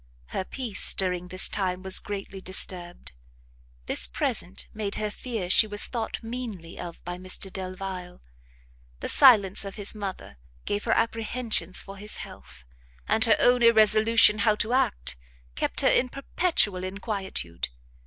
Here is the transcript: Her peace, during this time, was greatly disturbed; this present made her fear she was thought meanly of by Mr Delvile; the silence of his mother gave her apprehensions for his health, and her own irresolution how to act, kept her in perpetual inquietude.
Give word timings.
Her 0.29 0.43
peace, 0.43 0.95
during 0.95 1.27
this 1.27 1.47
time, 1.47 1.83
was 1.83 1.99
greatly 1.99 2.41
disturbed; 2.41 3.11
this 3.85 4.07
present 4.07 4.67
made 4.73 4.95
her 4.95 5.11
fear 5.11 5.47
she 5.47 5.67
was 5.67 5.85
thought 5.85 6.23
meanly 6.23 6.79
of 6.79 7.05
by 7.05 7.19
Mr 7.19 7.53
Delvile; 7.53 8.19
the 8.99 9.07
silence 9.07 9.63
of 9.63 9.75
his 9.75 9.93
mother 9.93 10.37
gave 10.65 10.85
her 10.85 10.97
apprehensions 10.97 11.83
for 11.83 11.97
his 11.97 12.15
health, 12.17 12.63
and 13.07 13.25
her 13.25 13.35
own 13.37 13.61
irresolution 13.61 14.39
how 14.39 14.55
to 14.55 14.73
act, 14.73 15.17
kept 15.53 15.81
her 15.81 15.89
in 15.89 16.09
perpetual 16.09 16.83
inquietude. 16.83 17.69